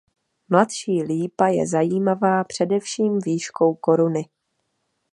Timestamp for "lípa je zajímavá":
1.03-2.43